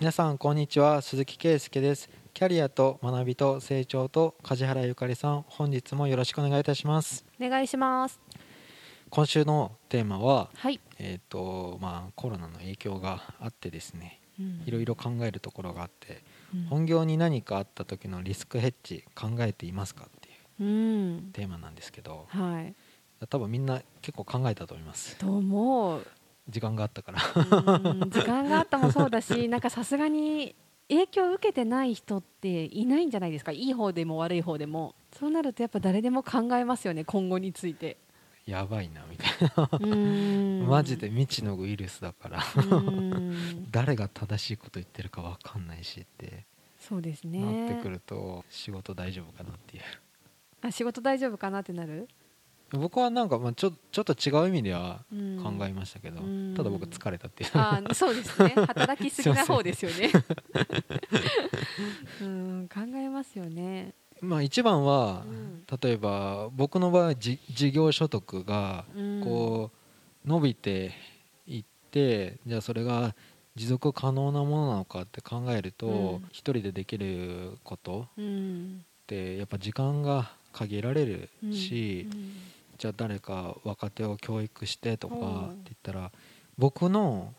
[0.00, 1.02] 皆さんこんにちは。
[1.02, 2.08] 鈴木圭介です。
[2.32, 7.26] キャリアと学びと成長と梶原ゆかりさん本日もよろしくお願いいたします。
[7.38, 8.18] お願いします。
[9.10, 14.62] 今週のテーマははい、えっ、とまあコロナの影響があってですねうん。
[14.64, 16.22] いろいろ考えるところがあって
[16.54, 16.64] うん。
[16.64, 21.30] 本業に何かあった時のリスクヘッジ考えていますかっていううん。
[21.34, 22.74] テーマなんですけどはい。
[23.28, 25.16] 多分みんな結構考えたと思います。
[25.16, 26.06] と思う
[26.50, 27.20] 時間があったから。
[27.34, 30.54] うん時間があったもそうだし なんかさすがに
[30.88, 33.52] 影響を受けてない人っていないんじゃないですか？
[33.52, 34.94] いい方でも悪い方でも。
[35.18, 37.96] そうなるとやっぱ誰でも考えますよね今後について。
[38.46, 39.70] やばいなみたいな。
[39.78, 40.66] うん。
[40.66, 42.40] マジで未知のウイルスだから。
[42.56, 43.36] うん。
[43.70, 46.44] 誰が正しいこと言ってるか分かんないしって。
[46.80, 49.82] そうですなってくねると仕事大丈夫かなっていう。
[50.62, 52.08] あ仕事大丈夫かなってなる？
[52.72, 56.54] 僕はなんかまあちょちょっと違う意味ではうん考えましたけど、うん。
[56.56, 57.50] ただ僕疲れたっていう。
[57.54, 58.54] あそうですね。
[58.66, 60.10] 働きすぎな方ですよね。
[62.22, 63.94] うん考えますよね。
[64.20, 65.64] まあ一番はうん。
[65.82, 69.20] 例えば僕の場合じ事業所得がうん。
[69.24, 69.70] こ
[70.24, 70.92] う伸びて
[71.46, 73.14] いってじゃあそれが
[73.56, 76.24] 持続可能なものなのかって考えるとうん。
[76.30, 78.84] 一人でできることうん。
[79.02, 81.52] ってやっぱ時間が限られるうん。
[81.52, 82.32] し、うん
[82.80, 86.10] じゃあ誰か若手を教育してとかってうん言ったら
[86.56, 87.34] 僕の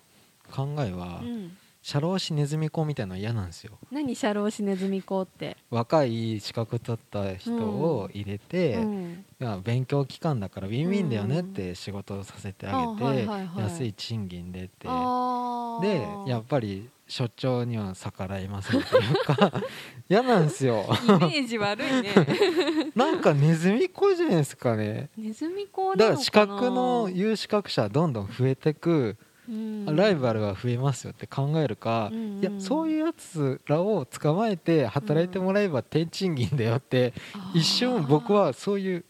[0.52, 1.58] 考えはうん。
[1.84, 3.80] 社労士ネズミ子みたいなの嫌なんですよ。
[3.92, 9.26] 何社労士ネズミ子って、若い資格取った人を入れて、うん。
[9.64, 13.28] 勉強期間だからウィンウィンだよねって仕事をさせてあげて、
[13.60, 14.88] 安い賃金でって。
[14.88, 19.52] でやっぱり所長には逆らえませんというか
[20.08, 20.86] 嫌なんですよ。
[20.88, 22.10] イメージ悪いね。
[22.96, 25.10] なんかネズミ子じゃないですかね。
[25.18, 29.18] ネズミ子だから資格の有資格者はどんどん増えてく、
[29.50, 29.86] うん。
[29.94, 32.40] ライバルが増えますよって考えるか、うんうん。
[32.40, 37.14] いやそういうやつらを捕まえて働いてもらえば低賃金だよって、
[37.54, 39.06] 一瞬僕はそういう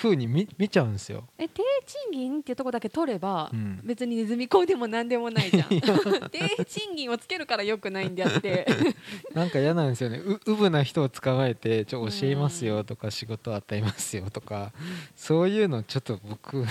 [0.00, 1.26] 風に見見ちゃうんですよ。
[1.38, 3.80] え低賃金っていうところだけ取れば、うん。
[3.82, 5.68] 別にネズミ子でも何でもないじゃん。
[6.30, 8.66] 低賃金をつけるからよくないんであって。
[9.34, 10.18] なんか嫌なんですよね。
[10.18, 14.72] ううぶな人を捕まえてちょ教えますよとか仕事与えますよとか
[15.16, 16.68] そういうのちょっと僕 好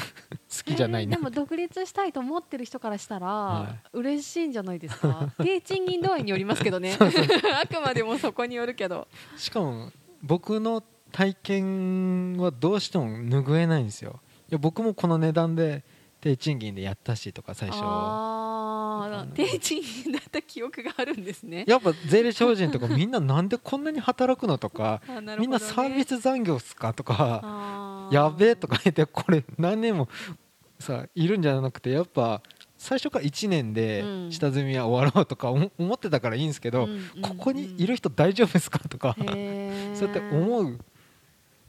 [0.65, 5.31] きじゃないな、えーでも独立したいと思ってる人からしたら、は嬉しいんじゃないですか？
[5.43, 6.97] 低賃金度合いによりますけどね。
[6.99, 9.07] あくまでもそこによるけど。
[9.35, 14.19] しかも僕の体験はどうしても拭えないんですよ。
[14.49, 15.83] いや僕もこの値段で
[16.21, 17.81] 低賃金でやったしとか最初。
[19.35, 21.65] 低賃金だった記憶があるんですね。
[21.67, 25.37] やっぱ税理士法人とかみんななんでこんなに働くのとか ね。
[25.39, 30.09] みんなサービス残業っすかとかやべえとか言ってこれ何年も
[30.79, 32.41] さいるんじゃなくてやっぱ
[32.77, 34.31] 最初から1年でうん。
[34.31, 36.87] 下積みは終わろうとか思思ってたからいいんですけど、
[37.21, 40.79] ここにいる人大丈夫ですかとか、 そうやって思う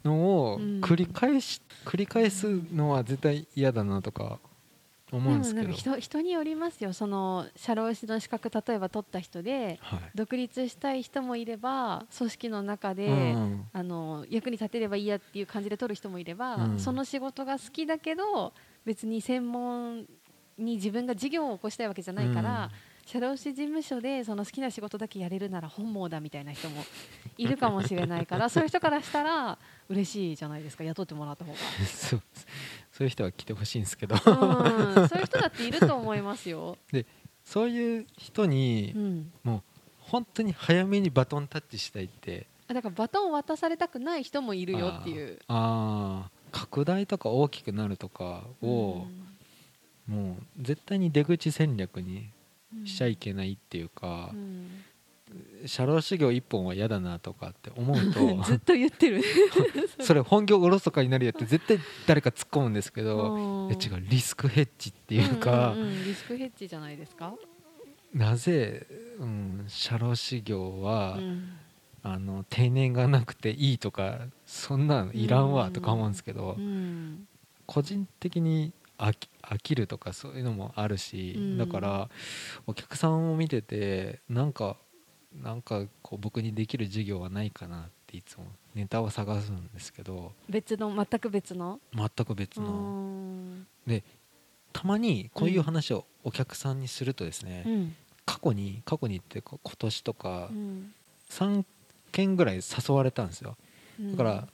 [0.03, 0.81] のをうん。
[0.81, 4.39] 繰り返し、繰り返すのは絶対嫌だなとか
[5.11, 5.67] 思うんですけど。
[5.67, 6.93] でもなんか人人によりますよ。
[6.93, 9.99] その社労士の資格例えば取った人ではい。
[10.15, 16.79] 独立したい人もいれば組織の中で、うんあの役に立てればいいやっていう感じで取る人もいれば、うん。
[16.79, 18.53] その仕事が好きだけど
[18.85, 20.05] 別に専門
[20.57, 22.69] に自分が事業を起こしたいわけじゃないから、
[23.11, 26.83] 社労士事務所でその好きな仕事だけやれるなら本望だみたいな人も
[27.39, 29.57] いるかもしれないから そういう人からしたら
[29.89, 30.83] 嬉しいじゃないですか。
[30.83, 31.55] 雇ってもらった方
[31.87, 32.21] そう
[32.91, 33.05] そう。
[33.05, 34.15] いう人は来てほしいんですけど。
[34.15, 34.31] が、
[35.01, 36.77] うん、そういう人だっていると思いますよ。
[37.43, 39.31] そういう人にうん。
[39.43, 39.63] もう
[40.01, 42.45] 本当に早めにバトンタッチしたいって。
[42.67, 45.39] だからバトンを渡されたくない人もいるよっていう。
[45.47, 49.07] ああ拡大とか大きくなるとかを、
[50.05, 52.38] もう絶対に出口戦略にうん
[52.85, 54.67] しちゃいけないっていうかう、ん。
[55.65, 57.97] 社労士業一本は嫌だなとかって思う
[58.45, 59.21] ずっとと言ってる。
[60.01, 61.77] それ本業おろそかになるよって絶対
[62.07, 67.35] 誰か突っ込むんですけど、違うリスクヘッジっていうか、んんうんリスクヘッジじゃないですか？
[68.13, 68.87] なぜ、
[69.19, 71.53] うん、社労士業は、うん。
[72.01, 77.27] あの定年がなくていいとかそんなのいらんわとか思うんですけど、うん。
[77.65, 81.57] 個人的に飽き飽きるとかそういうのもあるし、うん。
[81.57, 82.09] だから
[82.67, 84.77] お客さんを見ててなんか
[85.41, 91.79] なんかこう僕にできる授業はないかなっていつもネタを探すんですけど別の全く別の？
[91.95, 93.67] 全く別うの、ん。
[94.73, 97.95] たまにこういう話をお客さんにするとですね、うん。
[98.25, 100.93] 過去に過去にって今年とかうん。
[101.29, 101.63] 3
[102.11, 103.55] 件ぐらい誘われたんですよ。
[103.99, 104.47] うんだから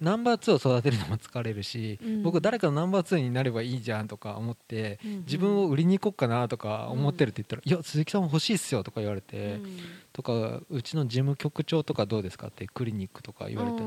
[0.00, 2.22] ナンバー2を育てるのも疲れるし、うん。
[2.22, 5.10] 僕誰かのナンバー2になればいいじゃんとか思って、うん。
[5.12, 9.78] うん自分を売りに行こうかなとか思ってるって言ったら「いや鈴木さんも欲しいっすよ」とか言われて、うん。
[10.12, 13.84] とかうちの事務局長とかどうですかってクリニックとか言われて、う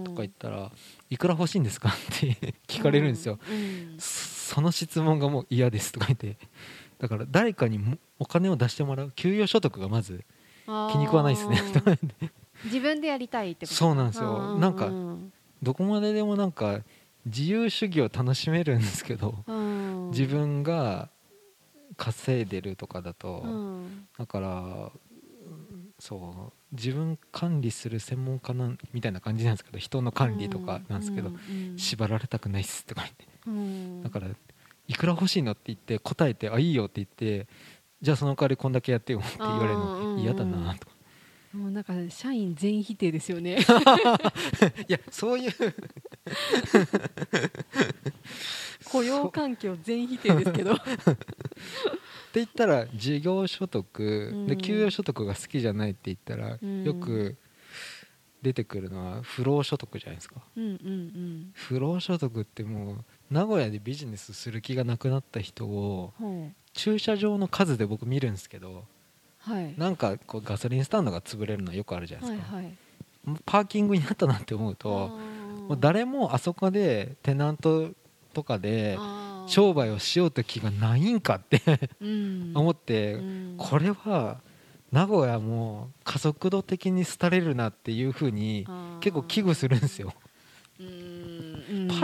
[0.00, 0.70] んとか言ったら
[1.10, 6.36] 「いくら欲しいんですか?」って 聞かれるんですよ、うんその質問がもう嫌ですとか言って
[6.98, 10.26] だから誰かにもお金を出してもらう給与所得がまず
[10.66, 11.62] 気に食わないですね。
[12.64, 13.74] 自分でやりたいってこと。
[13.76, 14.52] そうなんですよ。
[14.54, 14.90] ううなんか
[15.62, 16.80] どこまででもなんか
[17.26, 20.10] 自由主義を楽しめるんですけどうん。
[20.10, 21.08] 自分が
[21.96, 24.06] 稼いでるとかだと、うん。
[24.18, 24.92] だからうん
[25.98, 31.30] そう自分管理する専門家なんみたいな感じなんですけど人の管理とかなんですけど、
[31.76, 33.26] 縛られたくないっすとか言って。
[33.46, 34.02] うん。
[34.02, 34.26] だから
[34.88, 37.46] いくら欲しいのって言って答えてあいいよって言って
[38.00, 40.91] じゃあその代わりこんだけやってよって言われるの嫌だなとか
[41.52, 43.58] もうなんか社員全否定ですよね。
[44.88, 45.52] いやそういう。
[48.84, 50.72] 雇用環境全否定ですけど。
[50.74, 50.86] って
[52.34, 54.46] 言ったら事業所得、うん。
[54.46, 56.84] で給与所得が好きじゃないって言ったら、うん。
[56.84, 57.36] よく
[58.40, 60.42] 出てくるのは不労所得じゃないですか。
[61.52, 66.12] 不労所得ってもう名古屋でビジネスする気がなくなった人を
[66.72, 68.84] 駐車場の数で僕見るんですけどう
[69.42, 69.74] はい。
[69.76, 72.76] なんかこうガソリンスタンドが潰れるのはよくあるじゃないですか、はいはい。
[73.44, 74.88] パーキングになったなって思うと
[75.68, 77.90] もう誰もあそこでテナント
[78.32, 78.98] とかで
[79.46, 81.60] 商売をしようと気がないんかって
[82.54, 83.18] 思っって、
[83.58, 84.40] これは
[84.90, 88.66] 名古屋も加速度的に廃れるなっていうふうに
[89.00, 90.14] 結構危惧するんですよ、
[90.78, 90.84] パ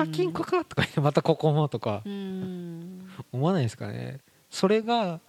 [0.02, 2.02] ーキングかとかまたここもとか。
[2.04, 3.08] うん。
[3.32, 4.20] 思わないですかね。
[4.50, 5.20] それが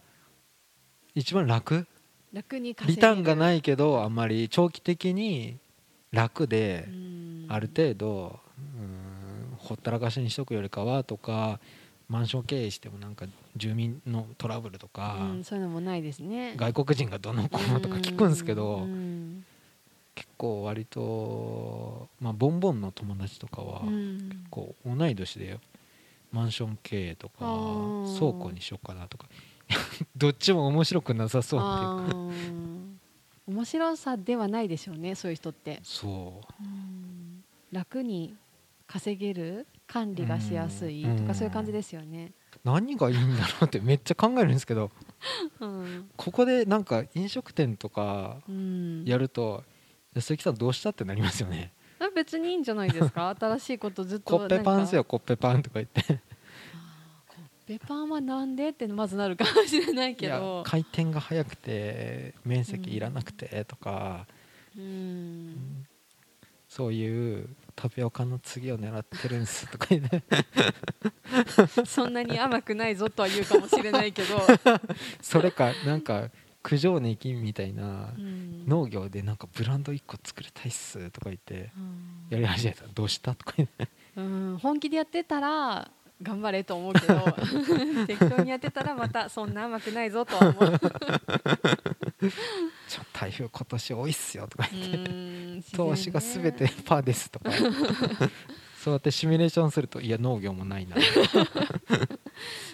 [1.15, 1.87] 一番楽
[2.33, 5.57] 楽に稼リターンがいないけどあんまり長期的に
[6.11, 6.87] 楽で
[7.47, 11.59] あある程度うんほったらかしにしとくよりかはとか
[12.09, 16.55] マンション経営してもなんか住民のトラブルとか、うんそういうのもないですね。
[16.57, 19.45] 外国人がどのこうのとか聞くんですけど、うん。
[20.15, 24.45] 結構割と、まあ、ボンボンの友達とかは、うん。
[24.49, 25.59] こう同い年で
[26.31, 27.35] マンション経営とか
[28.17, 29.27] 倉庫にしようかなとか
[30.15, 31.63] どっちも面白くなさそうっ
[32.09, 32.39] ていうか。
[33.47, 35.79] 面白さではないでしょうねそういう人って。
[35.83, 36.63] そう。
[36.63, 38.35] うん楽に
[38.87, 42.31] 稼げる管理がしやすいとうんかそういう感じですよね。
[42.63, 44.89] 何がいいんだろうってめっちゃ考えるんですけど
[45.59, 46.09] うん。
[46.17, 49.03] ここでなんか飲食店とかうん。
[49.05, 49.63] やると
[50.17, 51.71] 「鈴木さんどうした?」ってなりますよね。
[51.99, 53.29] あ別にいいんじゃないですか？
[53.39, 56.21] 新しいことずっ「とコッペパンっすよコッペパン」とか言って
[57.69, 60.63] ペパンはなんでってまずなるかもしれないけど。
[60.65, 64.25] 回転が早くて面積いらなくてとか、
[64.75, 65.85] うん。
[66.67, 70.23] そういうタピオカの次を狙ってるんですとか言って。
[71.85, 74.41] そんなに甘くないぞとは言うかもしれないけど、
[75.21, 76.31] それかなんか
[76.63, 78.65] 九条ネギみたいなうん。
[78.67, 82.25] 農業でなんかブランド1個作りたいっすとか言ってうん。
[82.31, 82.85] やり始めた。
[82.85, 83.87] らどうしたとか言って。
[84.15, 84.57] うん。
[84.59, 87.15] 本気でやってたら頑張れと思うけど
[88.07, 90.79] 適当にやってたらまたそんな甘くないぞとは思う。
[92.89, 94.97] ちょ台風今年多いっすよとか言って。
[94.97, 97.51] うん投資が全てパーですとか。
[98.77, 100.95] そうやってシミュレーションするといや農業もないな。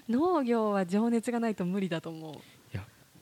[0.07, 2.35] 農業は情熱がないと無理だと思う。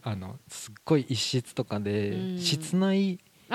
[0.06, 2.38] あのすっごい一室とかでうん。
[2.40, 3.52] 室内室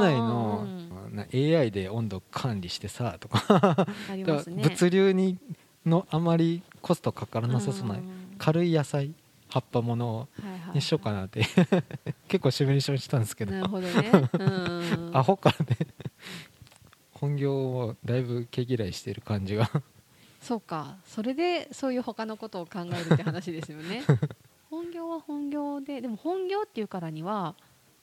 [0.00, 1.16] 内のうん。
[1.16, 3.86] な AI で温度管理してさとか。
[4.10, 4.62] ありますね。
[4.62, 5.38] 物流に
[5.86, 8.34] のあまりコストかからなさそうなうん。
[8.38, 9.14] 軽い野菜
[9.48, 10.28] 葉っぱもの
[10.74, 11.46] にしようかなって。
[12.28, 13.52] 結構シミュレーションしたんですけど。
[13.52, 14.10] なるほどね。
[14.32, 15.10] うん。
[15.16, 15.76] アホからね。
[17.12, 19.70] 本業をだいぶ毛嫌いしてる感じが。
[20.42, 20.96] そうか。
[21.06, 24.02] それでそういう他のことを考えるって話ですよね。
[24.68, 27.54] 本業は本業ででも本業っていうからには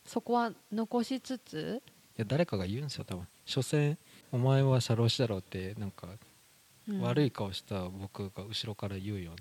[0.05, 1.81] そこは残しつつ？
[2.17, 3.27] いや誰かが言うんですよ多分。
[3.45, 3.97] 所詮
[4.31, 6.07] お前は社労士だろうってなんか
[6.87, 7.01] うん。
[7.01, 9.31] 悪い顔した僕が後ろから言うよ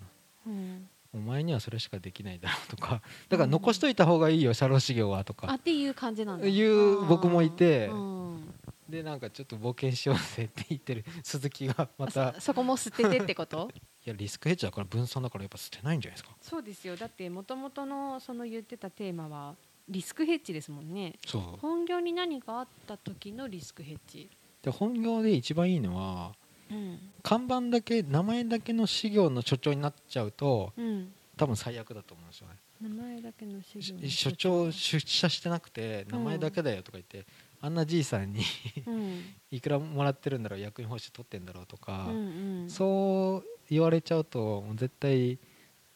[0.47, 0.89] うな、うん。
[1.15, 3.03] お前にはそれしかできないだろうとか。
[3.29, 5.51] だから残しといた方がいいよ社労士業はとか。
[5.51, 6.47] あっていう感じなんだ。
[6.47, 7.89] いう僕もいて。
[7.89, 8.55] うん。
[8.89, 11.05] でなんかちょっと冒険しようぜって言ってる。
[11.25, 12.35] 鈴木がまた。
[12.35, 13.71] そそこも捨ててってこと？
[14.05, 16.37] いやリスクヘッジだから分散だからやっぱ捨てないんじゃないですか。
[16.41, 16.97] そうですよ。
[16.97, 19.57] だってもともとのその言ってたテーマは
[19.89, 21.19] リスクヘッジですもんね。
[21.27, 21.43] そう。
[21.61, 24.29] 本業に何かあった時のリスクヘッジ。
[24.63, 26.35] で本業で一番いいのは
[26.71, 31.13] うん看板だけ名前だけの事業の所長になっちゃうとうん。
[31.37, 32.55] 多分最悪だと思うんですよね。
[32.81, 37.27] 名前だけの資料し所長出社してなくて名前だけだよとか言って、
[37.61, 38.43] あんなじいさんに
[38.87, 39.25] うん。
[39.51, 42.17] いくらもらってるんだろう役員報酬取ってんだろうとか、うん
[42.63, 42.71] うん。
[42.71, 45.39] そう言われちゃうと絶対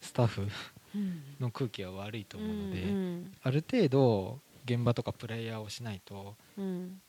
[0.00, 0.49] スタッフ
[0.94, 1.23] うん。
[1.38, 3.32] の空気は悪いと思うので、うん。
[3.42, 7.00] ある程度現場とかプレイヤーをしないとうん。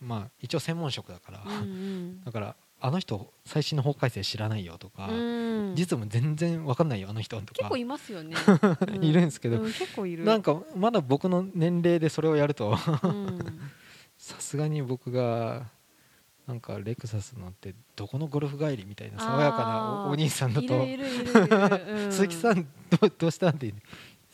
[0.00, 2.24] まあ一応専門職だから、うんうん。
[2.24, 5.74] だからあの人最新の法改正知らないよとか、うん。
[5.76, 7.52] 実務全然わかんないよあの人とか。
[7.54, 8.36] 結構いますよね。
[9.00, 9.60] いるんですけど。
[9.60, 10.24] う結構いる。
[10.24, 13.38] なんかまだ僕の年齢でそれをやるとうん。
[14.18, 15.66] さすがに僕が
[16.46, 20.68] なんかレクサス乗ってどこのゴルフ帰りみたいな爽やかなお兄さんだと
[22.10, 22.66] 鈴木さん
[23.00, 23.74] どうどうしたんって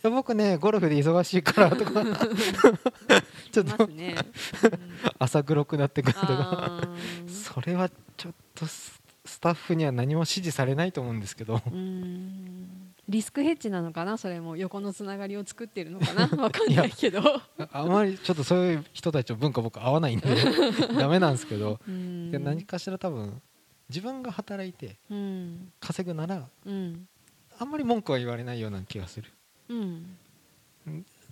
[0.02, 2.02] や僕ねゴルフで忙しいからとか。
[3.52, 3.87] ちょっと。
[3.87, 4.14] ね、
[5.18, 6.88] 朝黒くなってくるとか。
[7.26, 11.61] それはちょっとススタッフには何も指示されないと思うんですけど。
[11.66, 12.92] うん。
[13.09, 14.16] リスクヘッジなのかな？
[14.16, 14.56] それも。
[14.56, 16.23] 横のつながりを作ってるのかな？
[16.42, 17.21] わかんないけど。
[17.59, 20.28] ああまりちょっとそういう人たちの文化僕合わないんで。
[20.99, 21.78] ダメなんですけど。
[21.87, 23.40] 何かしら多分
[23.88, 25.73] 自分が働いてうん。
[25.80, 27.06] 稼ぐならうん。
[27.59, 29.30] あんまり文句は言われないような気がする
[29.69, 30.16] うん。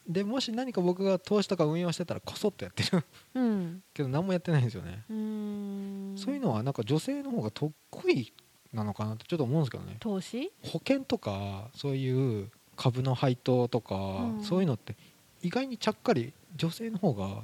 [0.09, 3.05] でもし何か僕が投資とか運用してたらこそっとやってる。
[3.35, 3.83] うん。
[3.95, 6.15] けど何もやってないんですよね、うん。
[6.17, 7.73] そういうのはなんか女性の方が得
[8.11, 8.33] 意
[8.73, 9.97] なのかなってちょっと思うんですけどね。
[10.01, 10.51] 投資？
[10.63, 14.43] 保険とかそういう株の配当とか、うん。
[14.43, 14.97] そういうのって
[15.43, 17.43] 意外にちゃっかり女性の方が好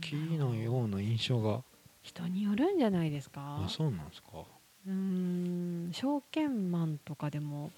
[0.00, 0.54] きだろう。
[0.54, 1.62] なような印象が。
[2.02, 3.62] 人によるんじゃないですか？
[3.64, 4.28] あそうなんですか。
[4.86, 5.90] うん。
[5.92, 7.70] 証券マンとかでも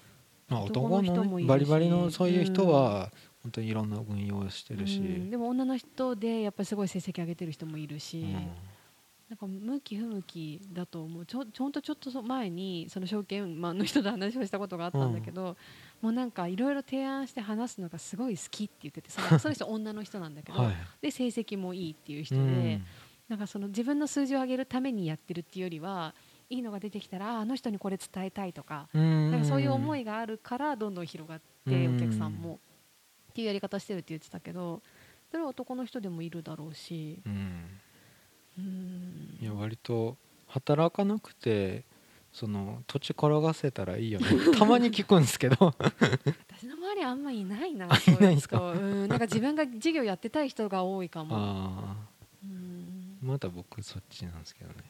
[0.51, 1.47] まあ男男のの人もいるし。
[1.47, 3.09] ねバリバリのそういう人は
[3.41, 8.33] 本当にいろんな運用してるし、うんでも女の人でやっぱりすごい成績上げてる人もいるし、うん。
[9.29, 11.25] なんか向き不向きだと思う。
[11.25, 15.55] ちょちょんとちょっと前にその証券マンの人と話をしたことがあったんだけど、
[16.01, 19.39] もうなんかいろいろ提案して話すのがすごい好きって言っててその。
[19.39, 20.75] その人女の人なんだけど、はい。
[21.01, 22.85] で成績もいいっていう人うで、ん。
[23.29, 26.13] なんかその自分の数字を上げるためにやってるっていうよりは
[26.51, 32.59] いいのが出てきたらああの人にこれ伝えたいとか,、うんなんかそういう思いがあるからどんどん広がって、お客さんも。
[33.31, 34.81] っていうやり方してるって言ってたけど
[35.31, 37.21] それは男の人でもいるだろうし。
[37.25, 37.79] うん。
[38.57, 39.37] うん。
[39.41, 40.17] いや割と
[40.47, 41.85] 働かなくて
[42.33, 44.27] その土地転がせたらいいよね。
[44.57, 45.73] たまに聞くんですけど。
[45.79, 48.57] 私の周りあんまいないなあそういないんすか？
[48.57, 49.07] 人うん。
[49.07, 51.95] なんか自分が事業やってたい人が多いかも、あ
[53.21, 54.83] まだ僕そっちなんですけどね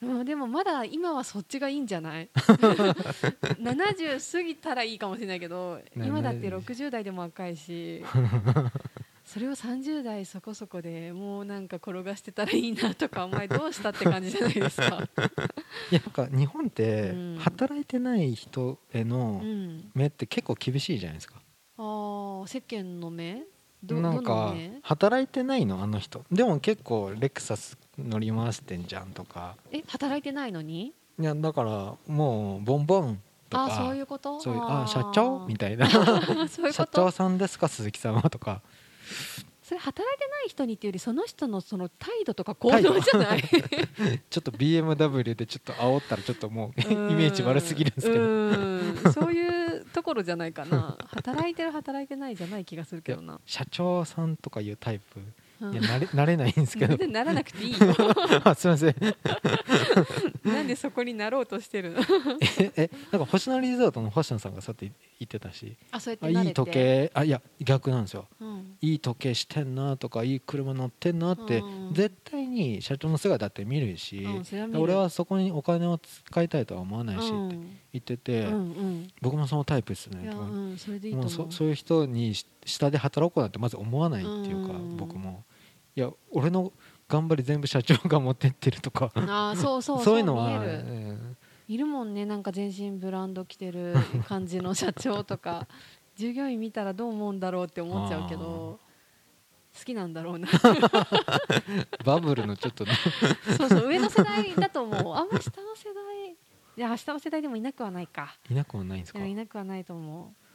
[0.00, 2.28] うんでもまだ今はそっちがいいんじゃない？
[3.58, 8.04] 70過ぎたらいいかもしれないけど今だって60代でも若いし
[9.24, 14.86] それを30代そこそこでもうなんか転がしてたらいいなとかお前どうしたって感じじゃないですか、
[15.90, 17.36] いやなんか日本ってうん。
[17.38, 21.34] 働いてない人へうのん、目って結構厳しいじゃないですか、
[21.76, 23.42] あー世間の目？
[23.82, 24.78] なんか目？
[24.82, 26.24] 働いてないのあの人。
[26.32, 29.56] でも結構レクサス乗り回してんじゃんとか。
[29.72, 30.92] え働いてないのに？
[31.20, 33.64] いやだからもうボンボンとか。
[33.64, 34.40] あそういうこと？
[34.40, 35.88] そういうあ社長みたいな。
[36.72, 38.62] 社長さんですか鈴木さんはとか。
[39.62, 43.42] それ働いてない人にっていうよりその人のその態度とか行動じゃない？
[44.30, 49.02] ちょっと BMW でちょっと煽ったらちょっともうイメージ悪すぎるんですけど。
[49.04, 50.96] どそういうところじゃないかな。
[51.08, 55.20] 働いてる働いてないじゃない気がするけどな、社長さんとかいうタイプ
[55.60, 55.72] うん。
[55.72, 57.06] いやなれ なれないんですけど。
[57.08, 57.78] ならなくていいよ。
[58.44, 58.94] あすいません。
[60.44, 62.00] なんでそこになろうとしてるの？
[62.58, 65.76] ええなんか星野リゾートの星野さんがそうやって言ってたし。
[65.90, 67.10] あそうやっていい時計。
[67.14, 68.26] あいや逆なんですよ。
[68.40, 68.76] うん。
[68.80, 71.94] いい時計してんなとかいい車乗ってんなってうん。
[71.94, 74.26] 絶対に社長の姿って見るし、
[74.74, 77.78] 俺はそこにお金を使いたいとは思わないしってうん。
[77.92, 79.08] 言ってて、うんうん。
[79.22, 84.96] 僕もそのタイプですねとかうんそれでいいと思うそそういう人にし下で働こうなんてまず思わないっていうか、うん。
[84.96, 85.44] 僕も
[85.98, 86.72] いや俺の
[87.08, 89.10] 頑張り全部社長が持ってってるとか。
[89.16, 90.72] あーそう そうそういうのは、見える。
[90.78, 91.36] うん
[91.66, 93.94] いるもんねなんか全身ブランド着てる
[94.26, 95.66] 感じの社長とか。
[96.14, 98.80] 従業員見たらどう思うんだろうって思っちゃうけど
[99.78, 100.48] 好きなんだろうな。
[102.04, 102.92] バブルのちょっとね。
[103.56, 105.14] そうそう上の世代だと思う。
[105.14, 106.36] あんま下の世代い
[106.80, 108.36] や下の世代でもいなくはないか。
[108.50, 109.24] いなくもないんですか？
[109.24, 110.47] いなくはないと思う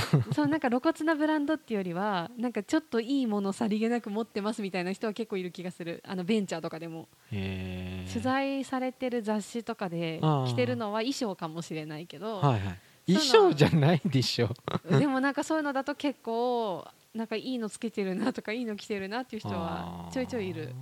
[0.34, 6.02] そうなんか露骨なブランドっていうよりはなんかちょっといいものさりげなく持ってますみたいな人は結構いる気がする。
[6.06, 7.08] あのベンチャーとかでも。
[7.30, 12.78] 取材されてる雑誌とかで着てるのは衣装かもしれないけど、はいはい。
[13.06, 14.50] 衣装じゃないでしょ。
[14.88, 20.74] でもなんかそういうのだと結構なんかいいのつけてるなとかいいの着てるなっていう人はちょいちょいいる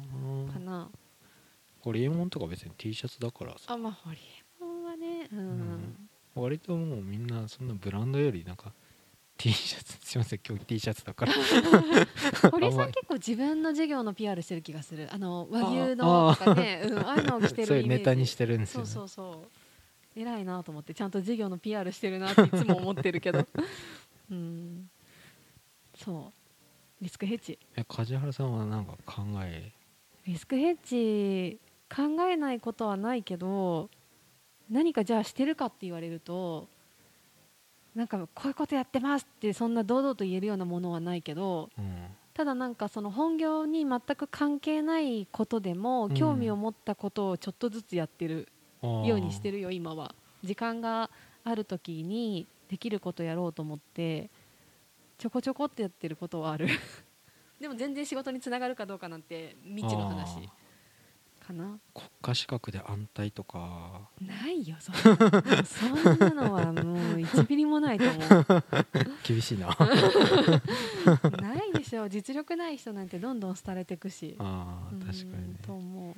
[0.53, 0.91] かな。
[1.81, 3.73] ホリエモンとか別に T シャツだからさ。
[3.73, 4.21] あまあホリエ
[4.61, 6.09] モンはねうん、うん。
[6.35, 8.73] 割ともうみんなそんなブランドよりなんか
[9.39, 11.33] T シャツ すいません今日 T シャツだから。
[12.51, 15.09] 堀江さん結構自分の事業の PR してる気がする。
[15.13, 18.93] あの和牛のとかねうん、ああいうのを着てるそういうネタにしてるんですそうよね。
[18.93, 19.49] そうそ
[20.17, 23.47] う偉いなと思ってちゃんと事業の PR してるなっていつも思ってるけど。
[24.31, 24.91] うん。
[25.95, 26.33] そ
[27.01, 27.05] う。
[27.05, 27.59] リスクヘッジ。
[27.77, 29.73] え梶原さんはなんか考え？
[30.27, 33.89] リスクヘッジ考えないことはないけど
[34.69, 36.69] 何かじゃあしてるかって言われると
[37.99, 42.07] なんかこういうことやってますってそんな堂々と言えるようなものはないけどうん。
[42.33, 46.15] ただなんかその本業に全く関係ないことでもうん。
[46.15, 48.47] 興味を持ったことをちょっとずつやってる
[48.83, 50.15] ようにしてるるよ今は。
[50.45, 51.11] 時間が
[51.43, 54.31] ある時にできることやろうと思って
[55.19, 56.69] ちょこちょこってやってることはある。
[57.59, 60.49] でも全然仕事につながるかどうかなんて未知の話
[61.49, 61.79] かな？
[61.95, 64.09] 国家資格で安泰とか。
[64.21, 68.65] ないよそそんなのはもう1ミリもないと思う。
[69.25, 69.69] 厳しいな。
[71.41, 74.37] ないでしょ実力ない人なんてどんどん廃れていくし。
[74.39, 75.59] うんあー確かにね。
[75.63, 76.15] と思う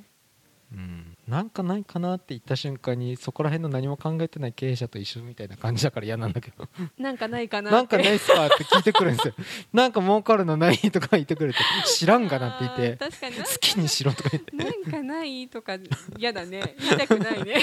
[0.72, 6.68] うん、なんかないかなって言った瞬間にそこら辺の何も考えてない経営者と一緒みたいな感じだから嫌なんだけど。
[6.96, 9.34] なんかないかななんかないいっすかって聞いてくるんですよ。
[9.72, 13.36] なんか儲かるのないとか言ってくれて知らんがなって言って確かに。
[13.36, 14.56] 好きにしろとか言って。
[14.56, 15.76] なんかないとか
[16.16, 16.76] 嫌だね。
[16.78, 17.62] 言いたくないね。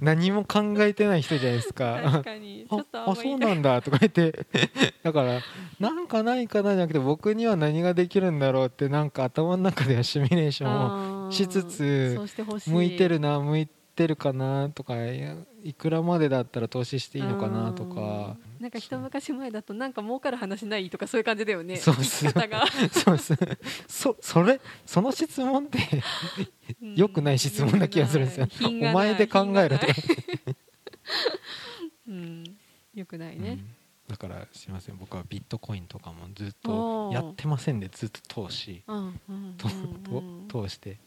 [0.00, 2.00] 何も考えてない人じゃないですか。
[2.04, 2.66] 確かに。
[2.68, 4.46] ちょっとあんああそうなんだとか言って。
[5.02, 5.40] だから
[5.80, 12.18] なんかないかなじゃなくて僕には何ができるんだろうってなんか頭の中ではシミュレーションをしつつ
[12.66, 14.94] 向いてるな向いてるかなとか
[15.66, 17.90] いくらまでだったら投資していいのかなとか。
[18.00, 18.36] うん。
[18.60, 21.76] なんか一昔前だとなんか儲かる話ないとかそういう感じだよね。
[21.76, 22.64] そう聞き方が。
[22.92, 23.34] そうです。
[23.88, 25.78] そそれその質問って
[26.94, 28.46] 良くない質問な気がするんですよ。
[28.48, 28.94] 品がない。
[28.94, 29.92] お前で考えろとか。
[32.08, 32.44] うん。
[32.94, 33.50] よくないね。
[33.50, 33.76] うん。
[34.08, 34.96] だからすいません。
[34.98, 38.84] 僕はビットコインとかもずっとやってませんでずっと投資。
[38.86, 39.56] うんうん
[40.48, 40.98] 通して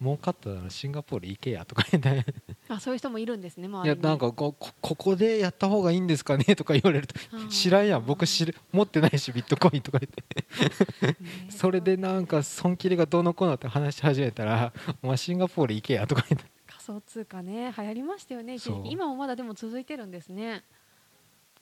[0.00, 2.24] 儲かったらシンガポール行けやとか言って
[2.68, 4.00] あそういう人もいるんですね周りに。
[4.00, 7.14] いやなんかここここでやった方がいいんですかねとか言われると
[7.48, 11.06] 知らんやん僕知る持ってないしビットコインとか言って。
[11.06, 11.16] ね
[11.50, 16.48] それでなんか損切りがどうのこうのって話し始めたらお前シンガポール行けやとか言って。
[16.66, 20.64] 仮想通貨ね流行りましたよね今もまだでも続いてるんですね。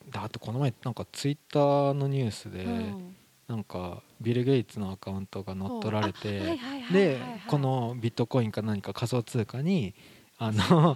[0.09, 3.15] だあとこの前なんかツイッターのニュースで、うん
[3.49, 6.59] なんかビル・ゲイツのアカウントが乗っ取られて、
[6.91, 9.95] ではいこのビットコインか何か仮想通貨に
[10.37, 10.95] あの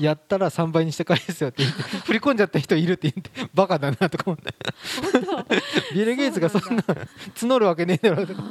[0.00, 4.54] やったら3倍にして返すよって言って 振り込んじゃった人いるって言ってバカだなとか思って。
[5.94, 8.42] ビル・ゲイツがそんな募るわけねえだろうとか、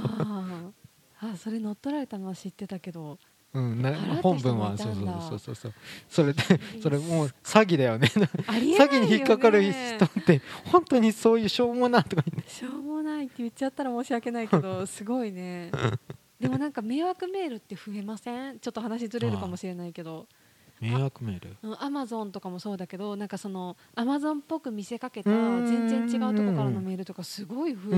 [1.21, 3.17] あそれ乗っ取られたのは知ってたけど。
[3.51, 5.73] うん、な本文はそうそうそうそう
[6.07, 6.43] それで
[6.83, 8.07] それもう詐欺だよね。
[8.07, 12.49] 詐欺に引っかかる人って本当にそういうしょうもなとか言って。
[12.49, 12.78] しょうも
[13.19, 15.71] ないって言っちゃったら申し訳ないけど すごいね。
[16.39, 18.60] でもなんか迷惑メールって増えません？
[18.60, 20.27] ちょっと話ずれるかもしれないけど。
[20.79, 21.84] 迷惑メール？
[21.84, 27.91] アマゾンとかもそうだけどなんかそのアマゾンっぽく見せかけた全然違うとこからのメールとかすごい増え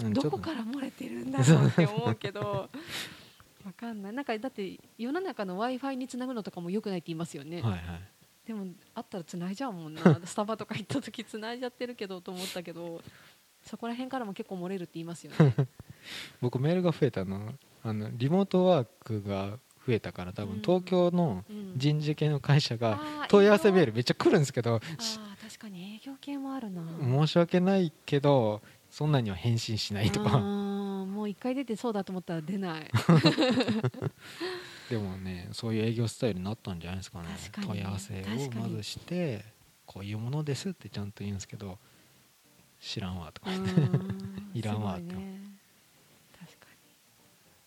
[0.00, 2.68] てる、どことから漏れてるんだろうって思うけど
[3.64, 4.12] わかんない。
[4.12, 7.82] なんかだって世の中の w i f i につなぐのとかもよくないって言いますよね、はいはい。
[8.44, 10.02] でもあったらつないじゃうもんな。
[10.24, 13.00] スタバとか行った時つないじゃってるけどと思ったけど
[13.64, 15.54] そこら辺からも結構漏れるって言いますよね。
[16.40, 17.52] 僕メールが増えたの
[17.84, 20.62] あのリモートワークが増えたから多分うん。
[20.62, 21.72] 東京のうん。
[21.76, 26.82] 人事系の会社が問い合わせメールめっちゃ来るんですけどあー確かに営業系もあるな。
[27.00, 32.90] 申し訳ないけどそんなには返信しないとあかーもう一回出てそうだと思ったら出ない。
[34.90, 37.28] でもねそういう営業スタイルになったんじゃないですかね。
[37.66, 39.44] 問い合わせをまずして
[39.86, 41.78] こういうものですってちゃんと言うんですけど
[42.84, 43.50] 知らんわとか。
[43.50, 43.66] う言っ
[44.52, 45.40] ていらんわすごいね。
[46.38, 46.66] 確か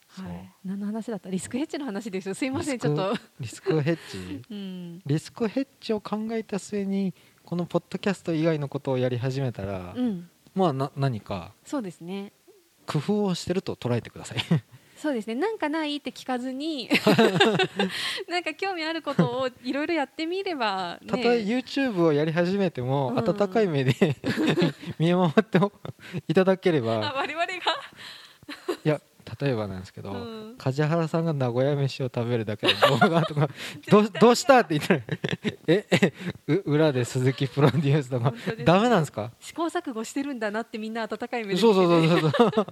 [0.10, 0.32] そうに。
[0.34, 0.52] はい。
[0.66, 1.30] 何の話だった？
[1.30, 2.80] リスクヘッジの話ですよすいません。
[2.80, 3.16] ちょっと。
[3.40, 4.42] リスクヘッジ？
[4.52, 5.02] うん。
[5.06, 7.14] リスクヘッジを考えた末に
[7.46, 10.30] このポッドキャスト以外のことをやり始めたら、うん。
[10.54, 12.34] まあな何かそうですね。
[12.86, 14.38] 工夫をしてると捉えてください
[14.96, 15.36] そうですね。
[15.36, 16.90] なんかないって聞かずに
[18.30, 23.18] なんか興味あることをいろいろやってみればたとえね YouTube をやり始めても、うん。
[23.20, 23.94] 温かい目で
[24.98, 25.60] 見守って
[26.28, 27.52] いただけれあば我々が
[29.40, 30.56] 例えばなんですけど、うん。
[30.58, 33.50] 梶原さんが名古屋飯を食べるだけの動画とか
[33.90, 35.02] どうどうしたって言ったら
[35.68, 36.14] ええ
[36.48, 38.34] う裏で鈴木プロデュースとか。
[38.64, 39.32] ダメなんですか？
[39.40, 42.32] 試行錯誤してるんだなってみんな温かい目でそうそうそうそう。
[42.32, 42.68] そう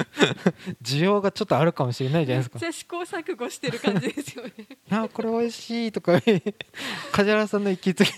[0.82, 2.58] 需要がちょっとあるかもしれないじゃないですか。
[2.60, 4.52] めっちゃ試行錯誤してる感じですよね。
[4.90, 6.20] あこれ美味しいとか。
[7.12, 8.10] 梶原さんの行きつけ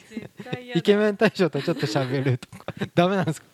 [0.74, 2.74] イケメン大将とちょっと喋るとか。
[2.94, 3.46] ダメなんですか？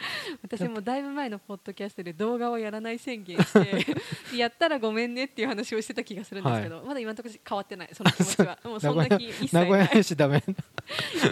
[0.42, 3.96] 私もだいぶ前のポッドキャストで動画をやらない宣言して
[4.36, 8.58] やったらごめんねっていう話をしてた気がするんですけど、まだ今のところ変わってないその気持ちは。
[8.64, 10.42] もうそんな気一切名古屋ない飯ダメ。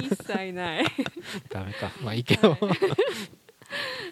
[0.00, 0.84] 一切ない。
[1.50, 1.92] ダメか。
[2.02, 2.56] まあいいけど。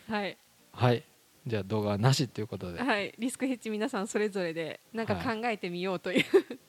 [0.09, 0.37] はい、
[0.73, 1.05] はい。
[1.47, 2.81] じゃあ動画はなしということで。
[2.81, 6.25] はい、リスクヘッジ皆さんそれぞれでなんか考えてみようという、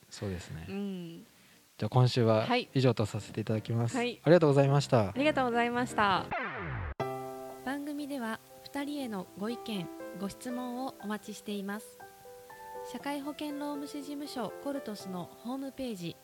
[0.09, 0.65] そうですね。
[0.69, 1.25] うん、
[1.77, 2.69] じゃあ今週ははい。
[2.73, 4.19] 以上とさせていただきます、はい。
[4.23, 5.09] ありがとうございました。
[5.09, 6.25] ありがとうございました
[8.13, 8.39] では
[8.71, 11.97] 2人へのご意見ご質問をお待ちしています
[12.91, 16.15] 社会保険労務士事務所コルトスのホームページ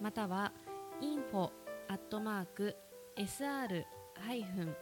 [0.00, 0.52] または
[1.00, 1.52] info
[1.86, 2.74] アットマーク
[3.16, 3.84] sr
[4.18, 4.74] ハイフン